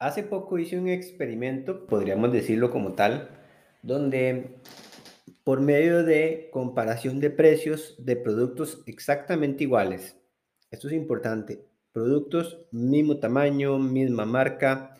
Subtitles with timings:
[0.00, 3.30] Hace poco hice un experimento, podríamos decirlo como tal,
[3.82, 4.60] donde
[5.42, 10.16] por medio de comparación de precios de productos exactamente iguales,
[10.70, 14.94] esto es importante, productos mismo tamaño, misma marca,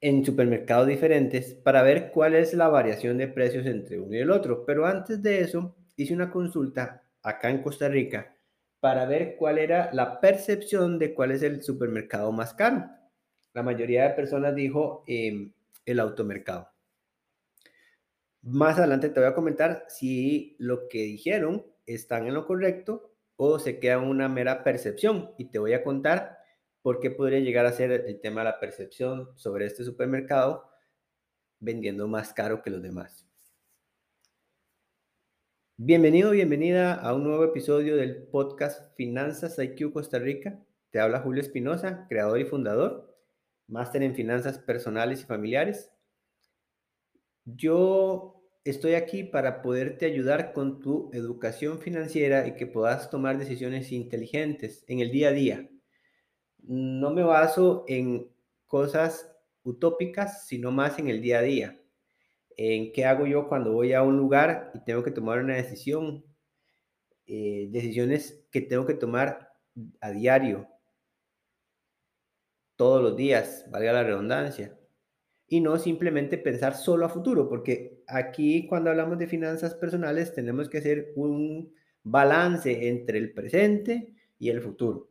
[0.00, 4.32] en supermercados diferentes para ver cuál es la variación de precios entre uno y el
[4.32, 4.66] otro.
[4.66, 8.36] Pero antes de eso, hice una consulta acá en Costa Rica
[8.80, 12.90] para ver cuál era la percepción de cuál es el supermercado más caro.
[13.54, 15.52] La mayoría de personas dijo em,
[15.84, 16.68] el automercado.
[18.42, 23.58] Más adelante te voy a comentar si lo que dijeron están en lo correcto o
[23.58, 26.38] se queda una mera percepción y te voy a contar
[26.80, 30.68] por qué podría llegar a ser el tema de la percepción sobre este supermercado
[31.60, 33.28] vendiendo más caro que los demás.
[35.76, 40.58] Bienvenido, bienvenida a un nuevo episodio del podcast Finanzas IQ Costa Rica.
[40.90, 43.11] Te habla Julio Espinosa, creador y fundador
[43.72, 45.90] máster en finanzas personales y familiares.
[47.44, 53.90] Yo estoy aquí para poderte ayudar con tu educación financiera y que puedas tomar decisiones
[53.90, 55.70] inteligentes en el día a día.
[56.58, 58.30] No me baso en
[58.66, 59.34] cosas
[59.64, 61.80] utópicas, sino más en el día a día.
[62.56, 66.24] En qué hago yo cuando voy a un lugar y tengo que tomar una decisión.
[67.26, 69.52] Eh, decisiones que tengo que tomar
[70.00, 70.68] a diario,
[72.76, 74.76] todos los días, valga la redundancia,
[75.52, 80.70] y no simplemente pensar solo a futuro, porque aquí cuando hablamos de finanzas personales tenemos
[80.70, 85.10] que hacer un balance entre el presente y el futuro.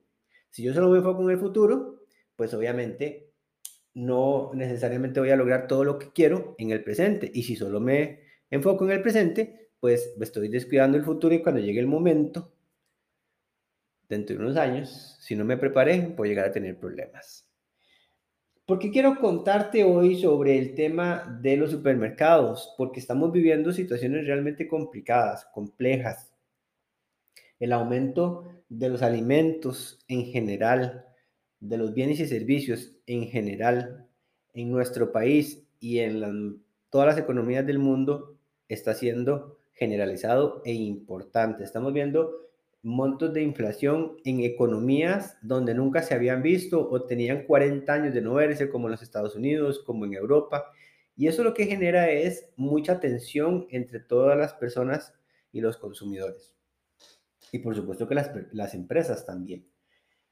[0.50, 3.30] Si yo solo me enfoco en el futuro, pues obviamente
[3.94, 7.30] no necesariamente voy a lograr todo lo que quiero en el presente.
[7.32, 11.62] Y si solo me enfoco en el presente, pues estoy descuidando el futuro y cuando
[11.62, 12.52] llegue el momento,
[14.10, 17.51] dentro de unos años, si no me preparé, a llegar a tener problemas
[18.72, 24.66] porque quiero contarte hoy sobre el tema de los supermercados, porque estamos viviendo situaciones realmente
[24.66, 26.32] complicadas, complejas.
[27.60, 31.04] El aumento de los alimentos en general,
[31.60, 34.08] de los bienes y servicios en general
[34.54, 38.38] en nuestro país y en todas las economías del mundo
[38.70, 41.66] está siendo generalizado e importante.
[41.66, 42.51] Estamos viendo
[42.84, 48.22] montos de inflación en economías donde nunca se habían visto o tenían 40 años de
[48.22, 50.72] no verse, como en los Estados Unidos, como en Europa.
[51.16, 55.14] Y eso lo que genera es mucha tensión entre todas las personas
[55.52, 56.56] y los consumidores.
[57.52, 59.68] Y por supuesto que las, las empresas también.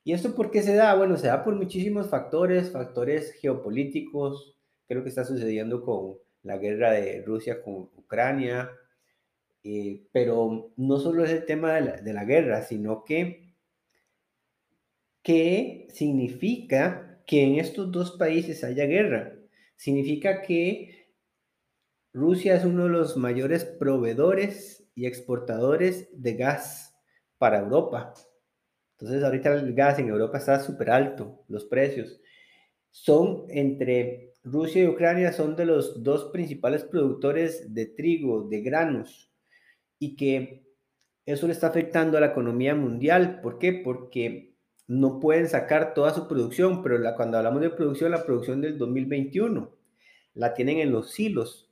[0.04, 0.96] ¿Y esto por qué se da?
[0.96, 4.56] Bueno, se da por muchísimos factores, factores geopolíticos,
[4.88, 8.72] creo que está sucediendo con la guerra de Rusia con Ucrania,
[9.64, 13.54] eh, pero no solo es el tema de la, guerra, sino que
[15.22, 19.36] ¿qué significa que en estos dos países haya guerra?
[19.76, 21.14] Significa que
[22.14, 26.96] Rusia es uno de los mayores proveedores y exportadores de gas
[27.38, 28.14] para Europa.
[28.98, 32.22] Entonces ahorita el gas en Europa está súper alto, los precios.
[32.92, 39.29] Son entre Rusia y Ucrania son de los dos principales productores de trigo, de granos
[40.00, 40.64] y que
[41.26, 43.42] eso le está afectando a la economía mundial.
[43.42, 43.74] ¿Por qué?
[43.74, 44.56] Porque
[44.88, 48.78] no pueden sacar toda su producción, pero la, cuando hablamos de producción, la producción del
[48.78, 49.78] 2021
[50.34, 51.70] la tienen en los silos.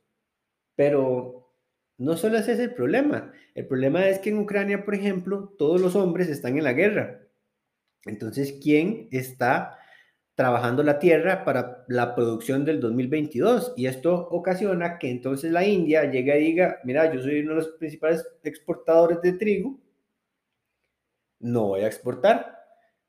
[0.76, 1.50] Pero
[1.96, 3.32] no solo ese es el problema.
[3.54, 7.22] El problema es que en Ucrania, por ejemplo, todos los hombres están en la guerra.
[8.04, 9.78] Entonces, ¿quién está
[10.38, 16.08] trabajando la tierra para la producción del 2022 y esto ocasiona que entonces la India
[16.08, 19.80] llegue y diga, mira, yo soy uno de los principales exportadores de trigo,
[21.40, 22.56] no voy a exportar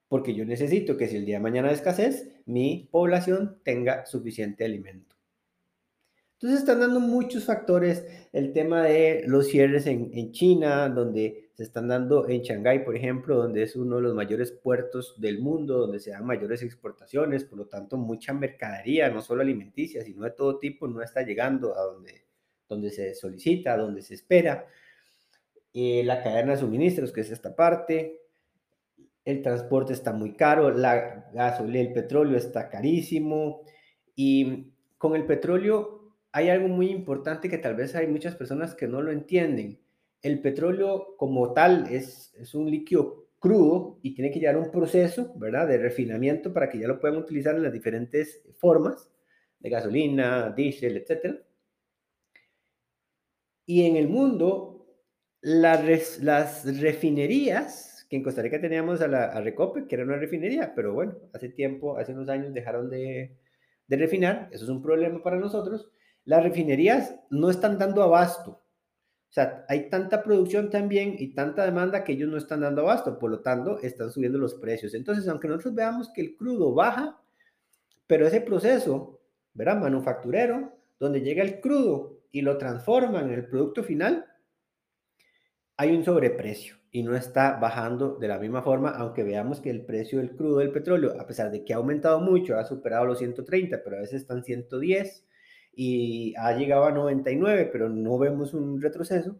[0.07, 4.65] porque yo necesito que si el día de mañana hay escasez, mi población tenga suficiente
[4.65, 5.15] alimento.
[6.41, 11.89] Entonces están dando muchos factores, el tema de los cierres en, China, donde se están
[11.89, 15.99] dando en Shanghái, por ejemplo, donde es uno de los mayores puertos del mundo, donde
[15.99, 20.59] se dan mayores exportaciones, por lo tanto, mucha mercadería, no solo alimenticia, sino de todo
[20.59, 22.23] tipo, no está llegando a donde,
[22.69, 24.65] donde se solicita, donde se espera.
[25.73, 28.21] Eh, la cadena de suministros, que es esta parte,
[29.25, 33.63] el transporte está muy caro, la gasolina, el petróleo está carísimo
[34.15, 35.98] y con el petróleo
[36.31, 39.79] hay algo muy importante que tal vez hay muchas personas que no lo entienden
[40.21, 45.33] el petróleo como tal es, es un líquido crudo y tiene que llevar un proceso,
[45.37, 49.09] ¿verdad?, de refinamiento para que ya lo puedan utilizar en las diferentes formas
[49.59, 51.37] de gasolina, diésel, etc.
[53.65, 54.87] Y en el mundo,
[55.41, 60.73] las, refinerías, que en Costa Rica teníamos a, la, a Recope, que era una refinería,
[60.75, 63.37] pero bueno, hace tiempo, hace unos años dejaron de
[63.89, 65.91] de refinar, eso es un problema para nosotros,
[66.25, 68.51] las refinerías no están dando abasto.
[69.29, 73.19] O sea, hay tanta producción también y tanta demanda que ellos no están dando abasto,
[73.19, 74.95] por lo tanto, están subiendo los precios.
[74.95, 77.21] Entonces, aunque nosotros veamos que el crudo baja,
[78.07, 79.21] pero ese proceso,
[79.53, 79.79] ¿verdad?
[79.79, 84.25] Manufacturero, donde llega el crudo y lo transforman en el producto final,
[85.77, 89.85] hay un sobreprecio y no está bajando de la misma forma, aunque veamos que el
[89.85, 93.19] precio del crudo del petróleo, a pesar de que ha aumentado mucho, ha superado los
[93.19, 95.25] 130, pero a veces están 110
[95.73, 99.39] y ha llegado a 99, pero no vemos un retroceso.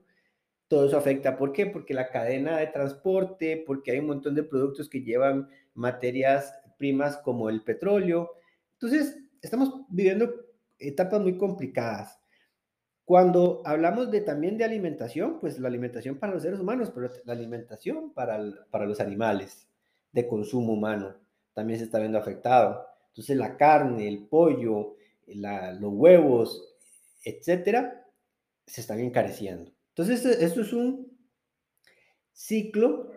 [0.68, 1.66] Todo eso afecta, ¿por qué?
[1.66, 7.18] Porque la cadena de transporte, porque hay un montón de productos que llevan materias primas
[7.18, 8.32] como el petróleo.
[8.74, 10.34] Entonces, estamos viviendo
[10.78, 12.20] etapas muy complicadas.
[13.06, 17.34] Cuando hablamos de, también de alimentación, pues la alimentación para los seres humanos, pero la
[17.34, 18.40] alimentación para,
[18.70, 19.68] para los animales
[20.12, 21.16] de consumo humano
[21.54, 22.86] también se está viendo afectado.
[23.10, 24.96] Entonces la carne, el pollo,
[25.36, 26.78] los huevos,
[27.24, 28.06] etcétera,
[28.66, 29.72] se están encareciendo.
[29.96, 31.18] Entonces esto es un
[32.32, 33.12] ciclo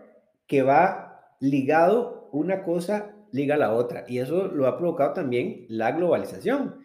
[0.47, 5.67] que va ligado, una cosa liga a la otra, y eso lo ha provocado también
[5.69, 6.85] la globalización.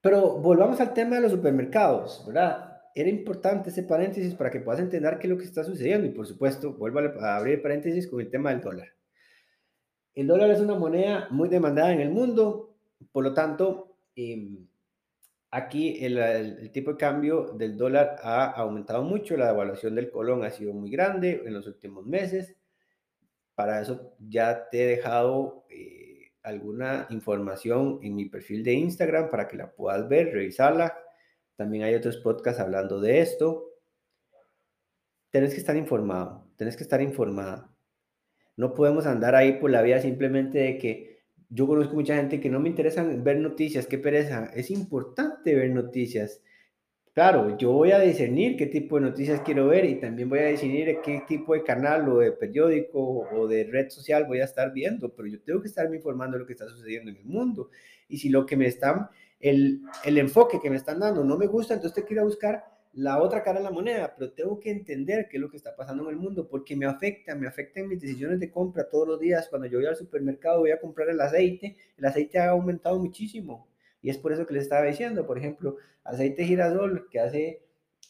[0.00, 2.80] Pero volvamos al tema de los supermercados, ¿verdad?
[2.94, 6.06] Era importante ese paréntesis para que puedas entender qué es lo que está sucediendo.
[6.06, 8.88] Y por supuesto, vuelvo a abrir paréntesis con el tema del dólar.
[10.14, 12.74] El dólar es una moneda muy demandada en el mundo,
[13.12, 14.66] por lo tanto, em,
[15.50, 20.50] aquí el, tipo de cambio del dólar ha aumentado mucho, la devaluación del colón ha
[20.50, 22.56] sido muy grande en los últimos meses.
[23.54, 25.64] Para eso ya te he dejado...
[25.70, 26.02] Eh,
[26.42, 30.98] alguna información en mi perfil de Instagram para que la puedas ver, revisarla.
[31.56, 33.68] También hay otros podcasts hablando de esto.
[35.30, 37.71] Tienes que estar informado, tienes que estar informada.
[38.62, 41.18] No podemos andar ahí por la vida simplemente de que
[41.50, 44.52] yo conozco mucha gente que no me interesa ver noticias, qué pereza.
[44.54, 46.44] Es importante ver noticias.
[47.12, 50.46] Claro, yo voy a discernir qué tipo de noticias quiero ver y también voy a
[50.46, 53.00] discernir qué tipo de canal o de periódico
[53.32, 56.42] o de red social voy a estar viendo, pero yo tengo que estarme informando de
[56.42, 57.68] lo que está sucediendo en el mundo.
[58.06, 59.08] Y si lo que me están,
[59.40, 62.62] el, el enfoque que me están dando no me gusta, entonces ir a buscar
[62.94, 65.74] la otra cara de la moneda, pero tengo que entender qué es lo que está
[65.74, 69.08] pasando en el mundo porque me afecta, me afecta en mis decisiones de compra todos
[69.08, 69.48] los días.
[69.48, 73.68] Cuando yo voy al supermercado voy a comprar el aceite, el aceite ha aumentado muchísimo
[74.02, 77.62] y es por eso que les estaba diciendo, por ejemplo, aceite girasol que hace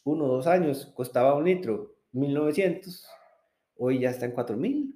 [0.05, 3.06] uno o dos años costaba un litro 1900,
[3.76, 4.94] hoy ya está en 4000.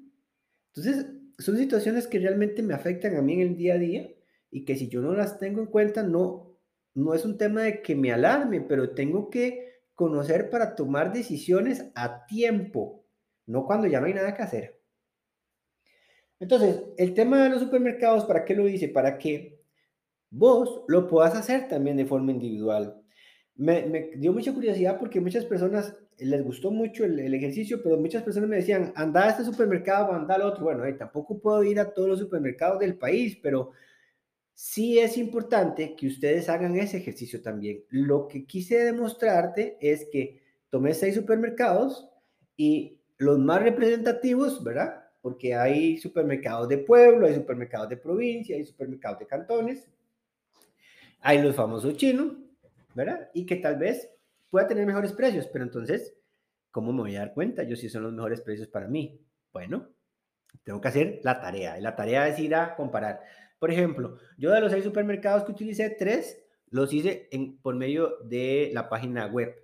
[0.75, 1.07] Entonces,
[1.39, 4.11] son situaciones que realmente me afectan a mí en el día a día
[4.51, 6.59] y que si yo no las tengo en cuenta, no,
[6.95, 11.91] no es un tema de que me alarme, pero tengo que conocer para tomar decisiones
[11.97, 13.05] a tiempo,
[13.47, 14.81] no cuando ya no hay nada que hacer.
[16.39, 18.89] Entonces, el tema de los supermercados, ¿para qué lo dice?
[18.89, 19.59] Para que
[20.31, 23.03] vos lo puedas hacer también de forma individual.
[23.55, 28.51] Me, dio mucha curiosidad porque muchas personas les gustó mucho el, ejercicio, pero muchas personas
[28.51, 30.65] me decían, anda a este supermercado, anda al otro.
[30.65, 33.73] Bueno, tampoco puedo ir a todos los supermercados del país, pero
[34.57, 37.85] sí es importante que ustedes hagan ese ejercicio también.
[37.91, 42.09] Lo que quise demostrarte es que tomé seis supermercados
[42.57, 45.05] y los más representativos, ¿verdad?
[45.21, 49.91] Porque hay supermercados de pueblo, hay supermercados de provincia, hay supermercados de cantones,
[51.21, 52.33] hay los famosos chinos,
[52.95, 53.29] ¿verdad?
[53.35, 54.09] Y que tal vez
[54.49, 56.15] pueda tener mejores precios, pero entonces,
[56.71, 59.21] ¿cómo me voy a dar cuenta yo si son los mejores precios para mí?
[59.53, 59.91] Bueno,
[60.65, 61.79] tengo que hacer la tarea.
[61.79, 63.21] Y la tarea es ir a comparar.
[63.59, 68.19] Por ejemplo, yo de los seis supermercados que utilicé, tres los hice en, por medio
[68.25, 69.55] de la página web,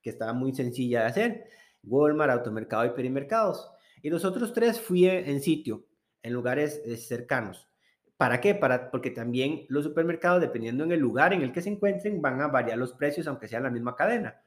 [0.00, 1.44] que estaba muy sencilla de hacer.
[1.82, 3.70] Walmart, Automercado y Perimercados.
[4.02, 5.86] Y los otros tres fui en sitio,
[6.22, 7.68] en lugares eh, cercanos.
[8.16, 8.54] ¿Para qué?
[8.54, 12.40] Para, porque también los supermercados, dependiendo en el lugar en el que se encuentren, van
[12.40, 14.40] a variar los precios, aunque sea la misma cadena.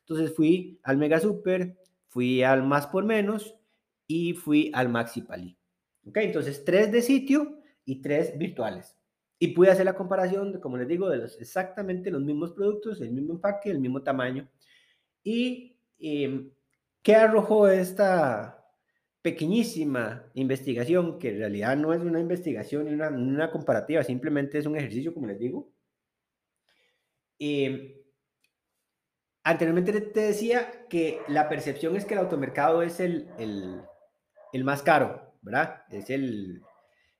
[0.00, 1.76] Entonces fui al Mega Super,
[2.08, 3.54] fui al Más por Menos
[4.08, 5.56] y fui al Maxi Pali.
[6.06, 6.16] ¿Ok?
[6.16, 7.59] Entonces, tres de sitio
[7.90, 8.96] y tres virtuales.
[9.38, 13.00] Y pude hacer la comparación, de, como les digo, de los, exactamente los mismos productos,
[13.00, 14.48] el mismo empaque, el mismo tamaño.
[15.24, 16.50] ¿Y em,
[17.02, 18.60] qué arrojó esta,
[19.22, 24.76] pequeñísima investigación, que en realidad no es una investigación ni una, comparativa, simplemente es un
[24.76, 25.70] ejercicio, como les digo.
[27.38, 28.02] Eh,
[29.44, 33.28] anteriormente te decía que la percepción es que el automercado es el,
[34.52, 35.84] el, más caro, ¿verdad?
[35.90, 36.62] Es, el,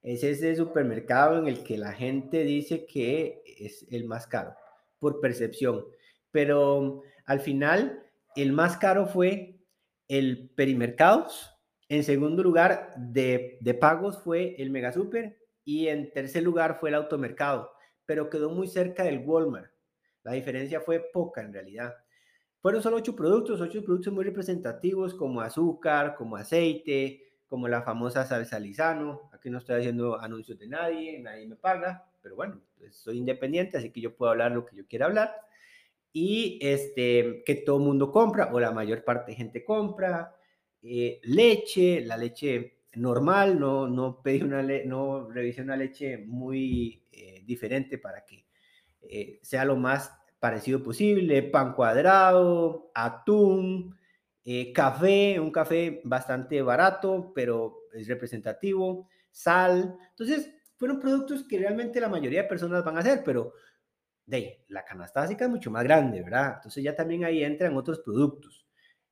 [0.02, 4.54] es ese supermercado en el que la gente dice que es el más caro,
[4.98, 5.84] por percepción.
[6.30, 8.02] Pero al final,
[8.36, 9.60] el más caro fue
[10.08, 16.78] el Perimercados, en segundo lugar de, pagos fue el Mega Super y en tercer lugar
[16.78, 17.72] fue el automercado,
[18.06, 19.72] pero quedó muy cerca del Walmart.
[20.22, 21.92] La diferencia fue poca en realidad.
[22.60, 28.24] Fueron solo ocho productos, ocho productos muy representativos como azúcar, como aceite, como la famosa
[28.24, 29.28] salsa lisano.
[29.32, 33.76] Aquí no estoy haciendo anuncios de nadie, nadie me paga, pero bueno, pues soy independiente,
[33.76, 35.34] así que yo puedo hablar lo que yo quiera hablar.
[36.12, 40.36] Y este, que todo mundo compra, o la mayor parte de gente compra.
[40.80, 47.42] Eh, leche, la leche normal, no, no pedí una, no revisé una leche muy eh,
[47.44, 48.46] diferente para que
[49.02, 53.96] eh, sea lo más parecido posible, pan cuadrado, atún,
[54.44, 59.96] eh, café, un café bastante barato, pero es representativo, sal.
[60.10, 63.52] Entonces, fueron productos que realmente la mayoría de personas van a hacer, pero
[64.24, 66.54] de la canasta básica es mucho más grande, ¿verdad?
[66.56, 68.66] Entonces ya también ahí entran otros productos,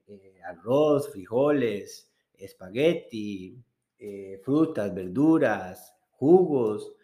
[0.06, 3.62] eh, arroz, frijoles, espagueti,
[4.44, 6.94] frutas, verduras, jugos,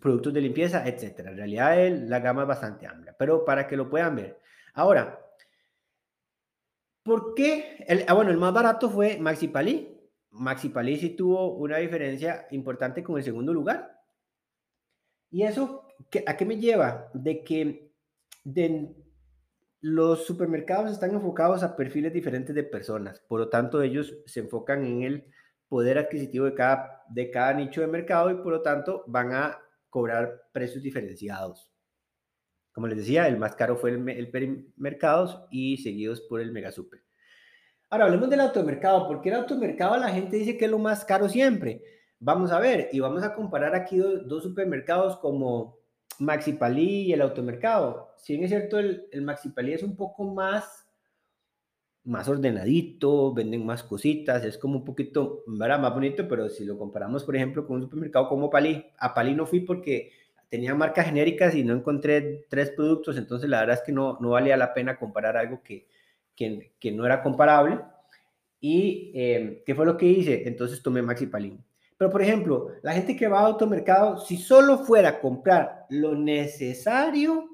[0.00, 1.30] productos de limpieza, etcétera.
[1.30, 4.38] En realidad la gama es bastante amplia, pero para que lo puedan ver.
[4.74, 5.27] Ahora,
[7.08, 7.84] ¿por qué?
[7.88, 9.98] El, ah, bueno, el más barato fue Maxi Palí.
[10.30, 14.00] Maxi Palí sí tuvo una diferencia importante con el segundo lugar.
[15.30, 15.86] ¿Y eso
[16.26, 17.10] a qué me lleva?
[17.14, 17.90] De que
[18.44, 18.94] de,
[19.80, 24.84] los supermercados están enfocados a perfiles diferentes de personas, por lo tanto ellos se enfocan
[24.84, 25.24] en el
[25.68, 29.58] poder adquisitivo de cada, de cada nicho de mercado y por lo tanto van a
[29.88, 31.67] cobrar precios diferenciados.
[32.78, 36.70] Como les decía, el más caro fue el, el perimercados y seguidos por el mega
[36.70, 37.02] super.
[37.90, 39.08] Ahora hablemos del automercado.
[39.08, 41.82] ¿Por qué el automercado la gente dice que es lo más caro siempre?
[42.20, 45.80] Vamos a ver y vamos a comparar aquí dos, supermercados como
[46.20, 48.14] Maxi Palí y el automercado.
[48.16, 50.86] Si bien es cierto, el, el Maxi Palí es un poco más
[52.04, 57.24] más ordenadito, venden más cositas, es como un poquito más bonito, pero si lo comparamos,
[57.24, 60.12] por ejemplo, con un supermercado como Palí, a Palí no fui porque
[60.48, 64.30] tenía marcas genéricas y no encontré tres productos, entonces la verdad es que no, no
[64.30, 65.88] valía la pena comparar algo que,
[66.34, 67.80] que, que no era comparable.
[68.60, 70.48] ¿Y eh, qué fue lo que hice?
[70.48, 71.56] Entonces tomé Maxi Palí.
[71.96, 76.14] Pero, por ejemplo, la gente que va a automercado, si solo fuera a comprar lo
[76.14, 77.48] necesario,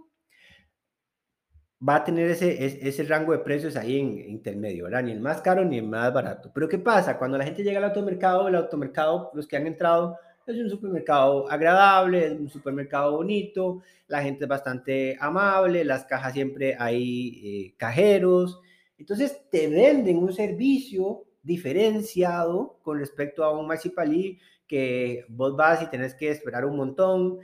[1.87, 5.03] va a tener ese, ese rango de precios ahí en intermedio, ¿verdad?
[5.03, 6.51] Ni el más caro ni el más barato.
[6.55, 7.19] Pero ¿qué pasa?
[7.19, 11.51] Cuando la gente llega al automercado, el automercado, los que han entrado, es un supermercado
[11.51, 17.75] agradable, es un supermercado bonito, la gente es bastante amable, las cajas siempre hay eh,
[17.77, 18.61] cajeros.
[18.99, 25.83] Entonces te venden un servicio diferenciado con respecto a un Maxi Palí que vos vas
[25.83, 27.39] y tenés que esperar un montón,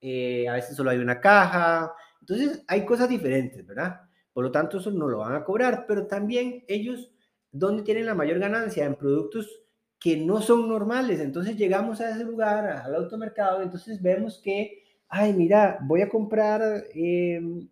[0.00, 4.00] eh, a veces solo hay una caja, entonces, hay cosas diferentes, ¿verdad?
[4.32, 7.10] Por lo tanto, eso no lo van a cobrar, pero también ellos,
[7.50, 8.86] ¿dónde tienen la mayor ganancia?
[8.86, 9.61] En productos
[10.02, 11.20] que no son normales.
[11.20, 16.86] Entonces, llegamos a ese lugar, al automercado, entonces vemos que, ay, mira, voy a comprar
[16.92, 17.68] em,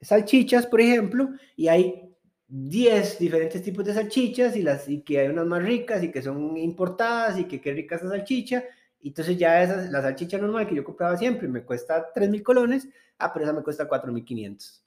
[0.00, 2.14] salchichas, por ejemplo, y hay
[2.48, 6.20] 10 diferentes tipos de salchichas y, las, y que hay unas más ricas y que
[6.20, 8.64] son importadas y que qué rica esa salchicha.
[9.02, 12.88] Entonces ya esa, la salchicha normal que yo compraba siempre me cuesta 3 mil colones,
[13.18, 14.82] ah, pero esa me cuesta 4.500.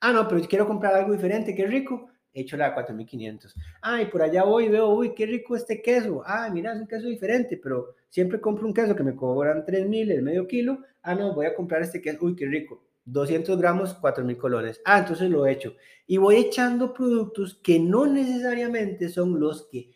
[0.00, 2.08] Ah, no, pero quiero comprar algo diferente, qué rico,
[2.40, 3.54] hecho la 4.500.
[3.82, 6.22] Ah, y por allá voy y veo, uy, qué rico este queso.
[6.24, 10.12] Ah, mira, es un queso diferente, pero siempre compro un queso que me cobran 3.000,
[10.12, 10.78] el medio kilo.
[11.02, 12.84] Ah, no, voy a comprar este queso, uy, qué rico.
[13.04, 14.80] 200 gramos, 4.000 colones.
[14.84, 15.74] Ah, entonces lo he hecho.
[16.06, 19.92] Y voy echando productos que no necesariamente son los que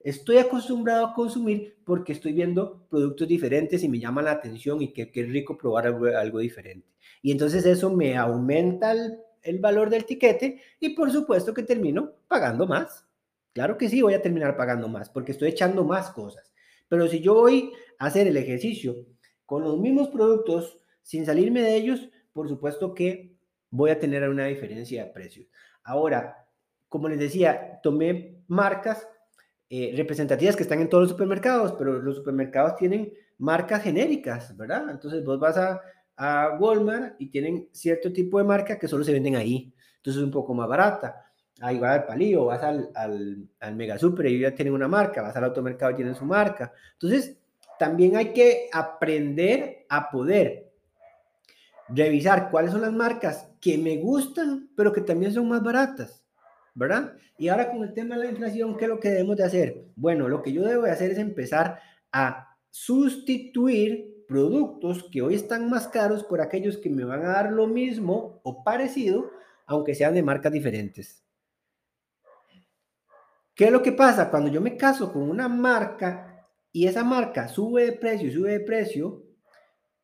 [0.00, 4.92] estoy acostumbrado a consumir porque estoy viendo productos diferentes y me llama la atención y
[4.92, 6.88] qué, rico probar algo, diferente.
[7.22, 9.18] Y entonces eso me aumenta el,
[9.58, 13.06] valor del tiquete y por supuesto que termino pagando más.
[13.52, 16.52] Claro que sí, voy a terminar pagando más porque estoy echando más cosas.
[16.88, 18.96] Pero si yo voy a hacer el ejercicio
[19.46, 23.34] con los mismos productos sin salirme de ellos, por supuesto que
[23.70, 25.46] voy a tener una diferencia de precios.
[25.84, 26.46] Ahora,
[26.88, 29.08] como les decía, tomé marcas
[29.68, 34.90] eh, representativas que están en todos los supermercados, pero los supermercados tienen marcas genéricas, ¿verdad?
[34.90, 35.80] Entonces vos vas a,
[36.24, 40.24] a Walmart y tienen cierto tipo de marca que solo se venden ahí, entonces es
[40.24, 41.32] un poco más barata.
[41.60, 45.20] Ahí vas al palillo, vas al, al, al mega super y ya tienen una marca,
[45.20, 46.72] vas al automercado y tienen su marca.
[46.92, 47.36] Entonces,
[47.76, 50.70] también hay que aprender a poder
[51.88, 56.22] revisar cuáles son las marcas que me gustan, pero que también son más baratas.
[56.74, 57.14] ¿verdad?
[57.36, 59.84] Y ahora con el tema de la inflación, ¿qué es lo que debemos de hacer?
[59.96, 61.80] Bueno, lo que yo debo de hacer es empezar
[62.12, 67.52] a sustituir productos que hoy están más caros por aquellos que me van a dar
[67.52, 69.30] lo mismo o parecido,
[69.66, 71.22] aunque sean de marcas diferentes.
[73.54, 74.30] ¿Qué es lo que pasa?
[74.30, 78.60] Cuando yo me caso con una marca y esa marca sube de precio, sube de
[78.60, 79.22] precio,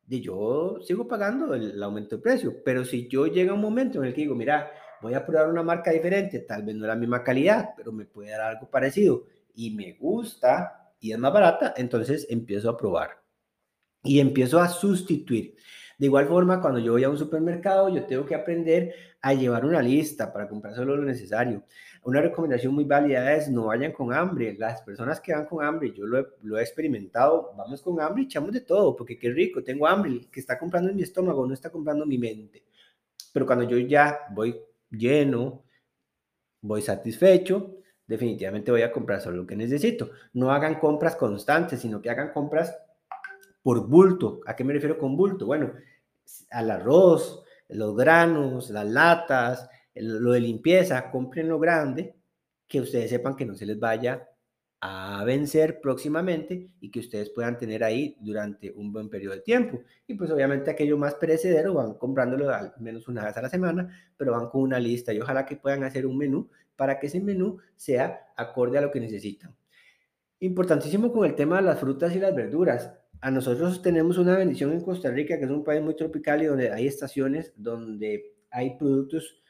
[0.06, 2.62] y yo sigo pagando el, aumento de precio.
[2.62, 4.70] Pero si yo llega un momento en el que digo, mira,
[5.00, 8.32] voy a probar una marca diferente, tal vez no la misma calidad, pero me puede
[8.32, 13.27] dar algo parecido y me gusta y es más barata, entonces empiezo a probar
[14.02, 15.56] y empiezo a sustituir.
[15.98, 19.64] De igual forma, cuando yo voy a un supermercado, yo tengo que aprender a llevar
[19.64, 21.64] una lista para comprar solo lo necesario.
[22.04, 24.54] Una recomendación muy válida es no vayan con hambre.
[24.56, 28.22] Las personas que van con hambre, yo lo he, lo he experimentado, vamos con hambre
[28.22, 31.02] y echamos de todo, porque qué rico, tengo hambre, el que está comprando en mi
[31.02, 32.64] estómago no está comprando mi mente.
[33.32, 34.56] Pero cuando yo ya voy
[34.90, 35.64] lleno,
[36.60, 37.74] voy satisfecho,
[38.06, 40.10] definitivamente voy a comprar solo lo que necesito.
[40.32, 42.76] No hagan compras constantes, sino que hagan compras
[43.62, 44.40] por bulto.
[44.46, 45.46] ¿A qué me refiero con bulto?
[45.46, 45.72] Bueno,
[46.50, 52.14] al arroz, los granos, las latas, lo de limpieza, compren lo grande,
[52.66, 54.28] que ustedes sepan que no se les vaya
[54.80, 59.80] a vencer próximamente y que ustedes puedan tener ahí durante un buen periodo de tiempo.
[60.06, 63.88] Y pues obviamente aquello más perecedero van comprándolo al menos una vez a la semana,
[64.16, 67.20] pero van con una lista y ojalá que puedan hacer un menú para que ese
[67.20, 69.54] menú sea acorde a lo que necesitan.
[70.40, 74.72] Importantísimo con el tema de las frutas y las verduras a nosotros tenemos una bendición
[74.72, 78.76] en Costa Rica, que es un país muy tropical y donde hay estaciones donde hay
[78.78, 79.42] productos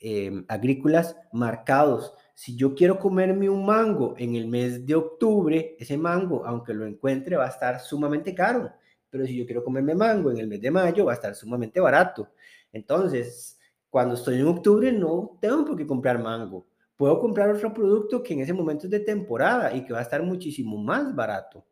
[0.00, 2.14] em, agrícolas marcados.
[2.34, 6.86] Si yo quiero comerme un mango en el mes de octubre, ese mango, aunque lo
[6.86, 8.72] encuentre, va a estar sumamente caro.
[9.08, 11.80] Pero si yo quiero comerme mango en el mes de mayo, va a estar sumamente
[11.80, 12.28] barato.
[12.72, 16.66] Entonces, cuando estoy en octubre, no tengo por qué comprar mango.
[16.96, 20.02] Puedo comprar otro producto que en ese momento es de temporada y que va a
[20.02, 21.64] estar muchísimo más barato.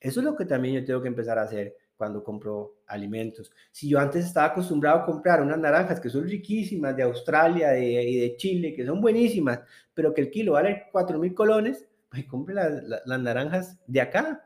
[0.00, 3.50] Eso es lo que también yo tengo que empezar a hacer cuando compro alimentos.
[3.72, 8.16] Si yo antes estaba acostumbrado a comprar unas naranjas que son riquísimas de Australia y
[8.16, 9.60] de Chile, que son buenísimas,
[9.94, 14.44] pero que el kilo vale 4 mil colones, pues compre las naranjas de acá.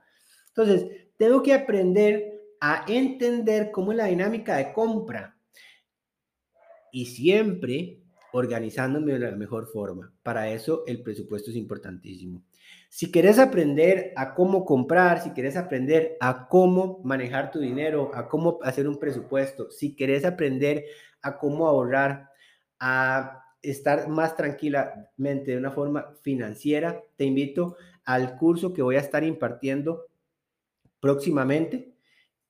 [0.48, 0.86] Entonces,
[1.18, 5.36] tengo que aprender a entender cómo es la dinámica de compra.
[6.90, 7.98] Y siempre
[8.32, 10.12] organizándome de la mejor forma.
[10.22, 12.42] Para eso el presupuesto es importantísimo.
[12.94, 18.28] Si quieres aprender a cómo comprar, si quieres aprender a cómo manejar tu dinero, a
[18.28, 20.84] cómo hacer un presupuesto, si quieres aprender
[21.22, 22.28] a cómo ahorrar,
[22.78, 29.00] a estar más tranquilamente de una forma financiera, te invito al curso que voy a
[29.00, 30.08] estar impartiendo
[31.00, 31.94] próximamente,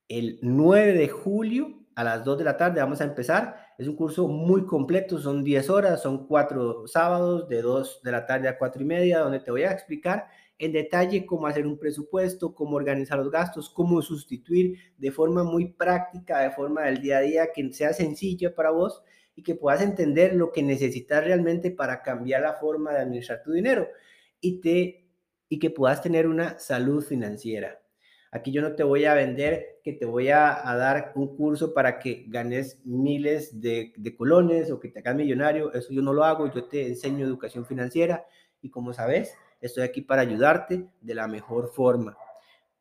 [0.09, 3.62] el 9 de julio a las 2 de la tarde vamos a empezar.
[3.77, 8.25] Es un curso muy completo, son 10 horas, son 4 sábados de 2 de la
[8.25, 10.27] tarde a 4 y media, donde te voy a explicar
[10.59, 15.73] en detalle cómo hacer un presupuesto, cómo organizar los gastos, cómo sustituir de forma muy
[15.73, 19.01] práctica, de forma del día a día, que sea sencilla para vos
[19.35, 23.51] y que puedas entender lo que necesitas realmente para cambiar la forma de administrar tu
[23.51, 23.87] dinero
[24.39, 25.09] y, te,
[25.49, 27.82] y que puedas tener una salud financiera.
[28.33, 31.99] Aquí yo no te voy a vender que te voy a, dar un curso para
[31.99, 35.71] que ganes miles de, de, colones o que te hagas millonario.
[35.71, 36.51] Eso yo no lo hago.
[36.51, 38.25] Yo te enseño educación financiera
[38.59, 42.17] y como sabes, estoy aquí para ayudarte de la mejor forma,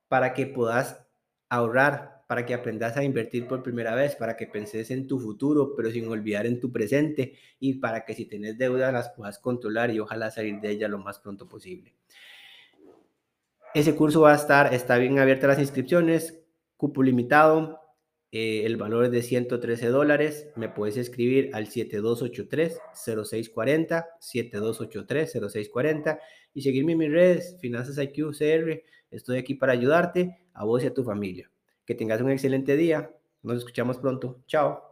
[0.09, 1.05] para que puedas
[1.51, 5.75] ahorrar, para que aprendas a invertir por primera vez, para que penses en tu futuro,
[5.77, 9.91] pero sin olvidar en tu presente y para que si tienes deudas las puedas controlar
[9.91, 11.95] y ojalá salir de ella lo más pronto posible.
[13.75, 16.45] Ese curso va a estar, está bien abierta las inscripciones,
[16.77, 17.83] cupo limitado,
[18.35, 20.49] eh, el valor es de 113 dólares.
[20.57, 26.19] Me puedes escribir al 7283-0640, 7283-0640
[26.55, 28.83] y seguirme en mis redes, Finanzas IQ CR.
[29.11, 31.51] Estoy aquí para ayudarte a vos y a tu familia.
[31.85, 33.11] Que tengas un excelente día.
[33.43, 34.41] Nos escuchamos pronto.
[34.47, 34.83] Chao.